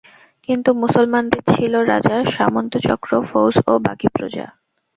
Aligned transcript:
কিন্তু 0.49 0.69
মুসলমানদের 0.73 1.41
ছিল 1.47 1.73
রাজা, 1.83 2.15
সামন্তচক্র, 2.31 3.11
ফৌজ 3.29 3.55
ও 3.67 3.73
বাকী 3.79 4.07
প্রজা। 4.07 4.45